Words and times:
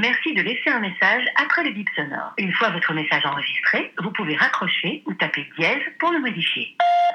Merci 0.00 0.32
de 0.32 0.40
laisser 0.40 0.70
un 0.70 0.80
message 0.80 1.24
après 1.36 1.62
le 1.62 1.72
bip 1.72 1.86
sonore. 1.94 2.32
Une 2.38 2.52
fois 2.52 2.70
votre 2.70 2.94
message 2.94 3.22
enregistré, 3.26 3.92
vous 4.02 4.10
pouvez 4.12 4.34
raccrocher 4.34 5.02
ou 5.06 5.12
taper 5.12 5.44
dièse 5.58 5.82
pour 5.98 6.10
le 6.10 6.20
modifier. 6.20 6.68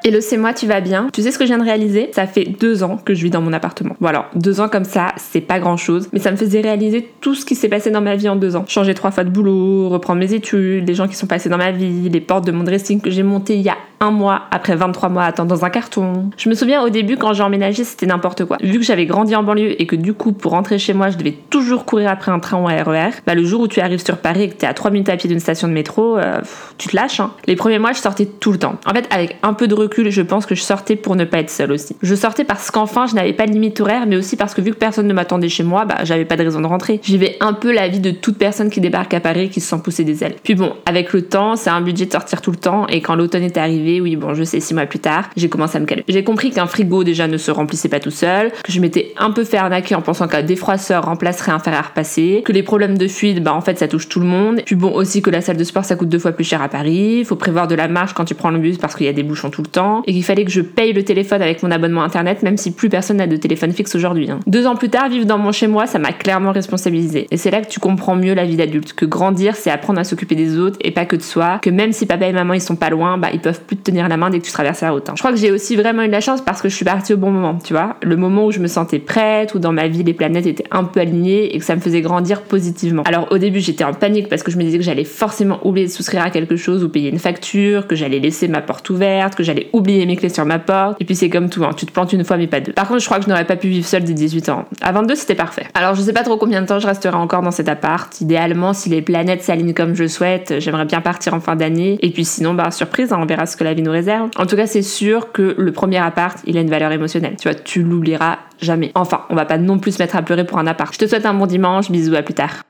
Hello, 0.04 0.22
c'est 0.22 0.38
moi, 0.38 0.54
tu 0.54 0.68
vas 0.68 0.82
bien? 0.82 1.10
Tu 1.12 1.24
sais 1.24 1.32
ce 1.32 1.40
que 1.40 1.46
je 1.46 1.50
viens 1.50 1.58
de 1.58 1.64
réaliser? 1.64 2.10
Ça 2.14 2.28
fait 2.28 2.44
deux 2.44 2.84
ans 2.84 2.98
que 2.98 3.16
je 3.16 3.24
vis 3.24 3.32
dans 3.32 3.42
mon 3.42 3.54
appartement. 3.54 3.96
Bon 4.00 4.08
alors, 4.08 4.30
deux 4.36 4.62
ans 4.62 4.70
comme 4.70 4.84
ça, 4.84 5.14
c'est 5.18 5.42
pas 5.42 5.60
grand 5.60 5.78
chose, 5.78 6.10
mais 6.14 6.20
ça 6.20 6.30
me 6.30 6.36
faisait 6.36 6.62
réaliser 6.62 7.10
tout 7.22 7.34
ce 7.34 7.44
qui 7.44 7.56
s'est 7.56 7.70
passé 7.70 7.90
dans 7.90 8.02
ma 8.02 8.16
vie 8.16 8.30
en 8.30 8.36
deux 8.36 8.56
ans. 8.56 8.66
Changer 8.68 8.94
trois 8.94 9.10
fois 9.10 9.24
de 9.24 9.32
boulot, 9.32 9.90
reprendre 9.90 10.20
mes 10.20 10.34
études, 10.34 10.88
les 10.88 10.94
gens 10.94 11.08
qui 11.08 11.16
sont 11.16 11.26
passés 11.26 11.50
dans 11.50 11.58
ma 11.58 11.72
vie, 11.72 12.08
les 12.10 12.22
portes 12.22 12.46
de 12.46 12.52
mon 12.52 12.64
dressing 12.64 13.02
que 13.02 13.10
j'ai 13.10 13.24
monté 13.24 13.56
il 13.56 13.62
y 13.62 13.70
a 13.70 13.78
un 14.00 14.12
mois 14.12 14.44
après 14.52 14.76
23 14.76 15.10
mois 15.10 15.24
à 15.24 15.28
attendre 15.28 15.50
dans 15.50 15.66
un 15.66 15.70
carton. 15.70 16.30
Je 16.38 16.50
me 16.50 16.56
souviens 16.56 16.82
au 16.82 16.90
début 16.90 17.18
quand 17.18 17.34
j'ai 17.34 17.44
emménagé, 17.44 17.84
c'était 17.84 18.06
n'importe 18.06 18.46
quoi. 18.46 18.58
Vu 18.62 18.80
que 18.80 18.86
j'avais 18.86 19.06
grandi 19.06 19.36
en 19.36 19.44
banlieue 19.44 19.82
et 19.82 19.86
que 19.86 19.96
du 19.96 20.14
coup, 20.14 20.32
pour 20.32 20.52
rentrer 20.52 20.80
chez 20.80 20.94
moi, 20.94 21.10
je 21.10 21.18
devais 21.18 21.36
toujours 21.50 21.86
courir 21.86 22.10
après 22.10 22.32
un 22.32 22.40
train 22.40 22.58
ou 22.58 22.68
un 22.68 22.84
RER, 22.84 23.12
bah 23.26 23.36
le 23.36 23.44
jour 23.44 23.62
où 23.62 23.68
tu 23.68 23.80
arrives 23.80 24.04
sur 24.04 24.18
Paris 24.18 24.44
et 24.44 24.50
que 24.50 24.56
t'es 24.56 24.68
à 24.68 24.74
3 24.74 24.92
minutes 24.92 25.10
à 25.10 25.18
pied 25.18 25.30
d'une 25.30 25.40
station 25.40 25.68
de 25.68 25.74
métro, 25.74 26.18
euh, 26.18 26.40
tu 26.78 26.88
te 26.88 26.96
lâches. 26.96 27.20
Hein. 27.20 27.32
Les 27.48 27.56
premiers 27.56 27.80
mois, 27.80 27.94
je 27.94 28.00
sortais 28.00 28.26
tout 28.26 28.52
le 28.52 28.60
temps. 28.60 28.76
En 28.86 28.94
fait, 28.94 29.08
avec 29.12 29.38
un 29.44 29.54
peu 29.54 29.68
de 29.68 29.76
recul, 29.76 30.10
je 30.10 30.22
pense 30.22 30.46
que 30.46 30.56
je 30.56 30.62
sortais 30.62 30.96
pour 30.96 31.16
ne 31.16 31.26
pas 31.26 31.40
être 31.40 31.50
seule 31.50 31.72
aussi. 31.72 31.96
Je 32.02 32.16
sortais 32.16 32.44
parce 32.44 32.72
qu'enfin, 32.72 33.08
je 33.08 33.16
n'avais 33.16 33.34
pas 33.34 33.48
de 33.48 33.52
limite 33.52 33.80
horaire, 33.80 34.06
mais 34.08 34.16
aussi 34.16 34.36
parce 34.36 34.54
que 34.54 34.62
vu 34.62 34.72
que 34.72 34.78
personne 34.78 35.08
ne 35.08 35.14
m'attendait 35.14 35.50
chez 35.50 35.64
moi, 35.64 35.86
bah 35.86 35.98
j'avais 36.04 36.26
pas 36.26 36.36
de 36.36 36.44
raison 36.44 36.62
de 36.62 36.68
rentrer. 36.68 37.00
J'y 37.04 37.20
un 37.40 37.54
peu 37.54 37.72
la 37.72 37.88
vie 37.88 38.00
de 38.00 38.12
toute 38.12 38.38
personne 38.38 38.70
qui 38.70 38.82
débarque 38.82 39.14
à 39.14 39.20
Paris 39.20 39.50
qui 39.50 39.62
se 39.62 39.70
sent 39.70 39.82
pousser 39.84 40.04
des 40.04 40.24
ailes. 40.24 40.36
Puis 40.44 40.56
bon, 40.56 40.74
avec 40.86 41.14
le 41.14 41.24
temps, 41.24 41.56
c'est 41.56 41.70
un 41.70 41.82
budget 41.82 42.06
de 42.06 42.12
sortir 42.12 42.42
tout 42.42 42.52
le 42.52 42.58
temps 42.58 42.88
et 42.88 43.02
quand 43.02 43.16
l'automne 43.16 43.44
est 43.44 43.58
arrivé, 43.58 43.85
oui 44.02 44.16
bon, 44.16 44.34
je 44.34 44.44
sais, 44.44 44.60
six 44.60 44.74
mois 44.74 44.86
plus 44.86 45.00
tard, 45.00 45.30
j'ai 45.36 45.50
commencé 45.50 45.78
à 45.78 45.80
me 45.80 45.86
calmer. 45.86 46.04
J'ai 46.08 46.24
compris 46.24 46.52
qu'un 46.52 46.68
frigo 46.68 47.04
déjà 47.04 47.28
ne 47.28 47.38
se 47.38 47.52
remplissait 47.52 47.90
pas 47.90 48.00
tout 48.00 48.12
seul, 48.12 48.52
que 48.64 48.72
je 48.72 48.80
m'étais 48.80 49.14
un 49.18 49.32
peu 49.32 49.44
fait 49.44 49.58
arnaquer 49.58 49.96
en 49.96 50.02
pensant 50.02 50.28
qu'un 50.28 50.44
défroisseur 50.44 51.06
remplacerait 51.06 51.52
un 51.52 51.60
fer 51.60 51.74
à 51.74 51.82
repasser, 51.82 52.42
que 52.46 52.52
les 52.52 52.64
problèmes 52.64 52.98
de 52.98 53.08
fuite, 53.08 53.44
bah 53.44 53.54
en 53.54 53.62
fait 53.62 53.78
ça 53.80 53.88
touche 53.88 54.10
tout 54.10 54.20
le 54.20 54.26
monde. 54.26 54.62
Puis 54.66 54.76
bon 54.76 54.92
aussi 54.92 55.22
que 55.22 55.30
la 55.30 55.42
salle 55.42 55.58
de 55.58 55.64
sport 55.64 55.86
ça 55.86 55.96
coûte 55.96 56.10
deux 56.10 56.20
fois 56.20 56.32
plus 56.32 56.44
cher 56.44 56.62
à 56.62 56.70
Paris, 56.70 57.24
faut 57.24 57.36
prévoir 57.36 57.68
de 57.68 57.76
la 57.76 57.88
marche 57.88 58.14
quand 58.14 58.26
tu 58.26 58.36
prends 58.36 58.52
le 58.52 58.60
bus 58.60 58.78
parce 58.78 58.96
qu'il 58.96 59.06
y 59.06 59.10
a 59.10 59.14
des 59.14 59.24
bouchons 59.24 59.50
tout 59.50 59.62
le 59.62 59.68
temps, 59.68 60.04
et 60.06 60.14
qu'il 60.14 60.24
fallait 60.24 60.46
que 60.46 60.52
je 60.52 60.62
paye 60.62 60.94
le 60.94 61.04
téléphone 61.04 61.42
avec 61.42 61.64
mon 61.64 61.72
abonnement 61.72 62.04
internet 62.04 62.44
même 62.44 62.58
si 62.58 62.72
plus 62.72 62.90
personne 62.90 63.18
n'a 63.18 63.28
de 63.28 63.38
téléphone 63.38 63.72
fixe 63.72 63.96
aujourd'hui. 63.96 64.30
Hein. 64.30 64.40
Deux 64.48 64.66
ans 64.68 64.76
plus 64.76 64.90
tard, 64.90 65.10
vivre 65.10 65.26
dans 65.26 65.38
mon 65.38 65.52
chez 65.52 65.68
moi, 65.68 65.88
ça 65.88 66.00
m'a 66.00 66.12
clairement 66.12 66.52
responsabilisé. 66.52 67.28
Et 67.32 67.38
c'est 67.38 67.52
là 67.52 67.62
que 67.62 67.70
tu 67.70 67.80
comprends 67.80 68.16
mieux 68.16 68.34
la 68.34 68.46
vie 68.46 68.56
d'adulte, 68.56 68.94
que 68.94 69.06
grandir 69.06 69.56
c'est 69.56 69.72
apprendre 69.72 70.00
à 70.00 70.04
s'occuper 70.04 70.36
des 70.36 70.58
autres 70.58 70.78
et 70.82 70.92
pas 70.92 71.06
que 71.06 71.16
de 71.16 71.22
soi, 71.22 71.60
que 71.62 71.70
même 71.70 71.92
si 71.92 72.06
papa 72.06 72.28
et 72.28 72.34
maman 72.34 72.54
ils 72.54 72.62
sont 72.62 72.76
pas 72.76 72.90
loin, 72.90 73.18
bah 73.18 73.30
ils 73.34 73.40
peuvent 73.40 73.62
plus 73.62 73.75
te 73.76 73.84
tenir 73.84 74.08
la 74.08 74.18
main 74.18 74.30
dès 74.30 74.40
que 74.40 74.46
tu 74.46 74.52
traverses 74.52 74.82
la 74.82 74.92
route. 74.92 75.10
Hein. 75.10 75.14
Je 75.16 75.22
crois 75.22 75.32
que 75.32 75.38
j'ai 75.38 75.52
aussi 75.52 75.76
vraiment 75.76 76.04
eu 76.04 76.08
de 76.08 76.12
la 76.12 76.22
chance 76.22 76.42
parce 76.42 76.62
que 76.62 76.70
je 76.70 76.76
suis 76.76 76.86
partie 76.86 77.14
au 77.14 77.18
bon 77.18 77.32
moment, 77.32 77.58
tu 77.64 77.74
vois. 77.74 77.98
Le 78.02 78.16
moment 78.16 78.46
où 78.46 78.52
je 78.52 78.60
me 78.60 78.68
sentais 78.68 79.00
prête, 79.00 79.54
où 79.54 79.60
dans 79.60 79.72
ma 79.72 79.88
vie 79.88 80.04
les 80.04 80.14
planètes 80.14 80.46
étaient 80.46 80.66
un 80.72 80.84
peu 80.84 81.00
alignées 81.00 81.56
et 81.56 81.60
que 81.60 81.66
ça 81.66 81.76
me 81.76 81.82
faisait 81.82 82.02
grandir 82.02 82.42
positivement. 82.42 83.04
Alors 83.04 83.28
au 83.32 83.38
début 83.38 83.60
j'étais 83.60 83.84
en 83.84 83.94
panique 83.94 84.30
parce 84.30 84.44
que 84.44 84.52
je 84.52 84.58
me 84.58 84.64
disais 84.64 84.78
que 84.78 84.84
j'allais 84.84 85.04
forcément 85.04 85.60
oublier 85.66 85.88
de 85.88 85.92
souscrire 85.92 86.24
à 86.24 86.30
quelque 86.30 86.56
chose 86.56 86.84
ou 86.84 86.90
payer 86.90 87.10
une 87.10 87.20
facture, 87.20 87.88
que 87.88 87.96
j'allais 87.96 88.20
laisser 88.20 88.48
ma 88.48 88.62
porte 88.62 88.90
ouverte, 88.90 89.36
que 89.36 89.44
j'allais 89.44 89.70
oublier 89.74 90.06
mes 90.06 90.16
clés 90.16 90.30
sur 90.30 90.46
ma 90.46 90.60
porte. 90.60 91.02
Et 91.02 91.06
puis 91.06 91.16
c'est 91.16 91.30
comme 91.30 91.50
tout, 91.50 91.64
hein. 91.64 91.72
tu 91.76 91.86
te 91.86 91.92
plantes 91.92 92.14
une 92.14 92.24
fois 92.24 92.38
mais 92.38 92.48
pas 92.48 92.60
deux. 92.60 92.74
Par 92.74 92.88
contre 92.88 93.02
je 93.02 93.06
crois 93.06 93.18
que 93.18 93.26
je 93.26 93.30
n'aurais 93.30 93.46
pas 93.46 93.56
pu 93.56 93.68
vivre 93.68 93.88
seule 93.88 94.04
dès 94.04 94.14
18 94.14 94.50
ans. 94.50 94.66
À 94.82 94.92
22 94.92 95.16
c'était 95.16 95.36
parfait. 95.36 95.66
Alors 95.74 95.96
je 95.96 96.02
sais 96.02 96.14
pas 96.14 96.24
trop 96.24 96.38
combien 96.38 96.62
de 96.62 96.68
temps 96.68 96.80
je 96.80 96.88
resterai 96.88 97.16
encore 97.16 97.42
dans 97.42 97.52
cet 97.52 97.70
appart. 97.70 98.20
Idéalement 98.22 98.74
si 98.74 98.90
les 98.90 99.02
planètes 99.02 99.44
s'alignent 99.44 99.74
comme 99.74 99.96
je 99.96 100.08
souhaite, 100.08 100.56
j'aimerais 100.60 100.86
bien 100.86 101.02
partir 101.02 101.34
en 101.34 101.40
fin 101.40 101.56
d'année. 101.56 101.98
Et 102.02 102.10
puis 102.12 102.26
sinon 102.26 102.54
bah 102.54 102.72
surprise, 102.72 103.12
hein, 103.12 103.20
on 103.22 103.26
verra 103.26 103.46
ce 103.46 103.58
que 103.58 103.64
la 103.66 103.74
vie 103.74 103.82
nous 103.82 103.92
réserve. 103.92 104.30
En 104.38 104.46
tout 104.46 104.56
cas 104.56 104.68
c'est 104.68 104.82
sûr 104.82 105.32
que 105.32 105.56
le 105.58 105.72
premier 105.72 105.98
appart 105.98 106.40
il 106.46 106.58
a 106.58 106.62
une 106.62 106.70
valeur 106.70 106.92
émotionnelle. 106.92 107.36
Tu 107.40 107.50
vois, 107.50 107.56
tu 107.56 107.84
l'oublieras 107.84 108.40
jamais. 108.62 108.92
Enfin, 108.96 109.26
on 109.30 109.36
va 109.36 109.46
pas 109.46 109.58
non 109.58 109.80
plus 109.80 109.94
se 109.94 110.02
mettre 110.02 110.16
à 110.16 110.22
pleurer 110.22 110.46
pour 110.46 110.60
un 110.60 110.68
appart. 110.68 110.94
Je 110.94 111.00
te 111.00 111.08
souhaite 111.08 111.26
un 111.26 111.34
bon 111.34 111.46
dimanche, 111.46 111.92
bisous, 111.92 112.16
à 112.16 112.22
plus 112.22 112.34
tard. 112.34 112.64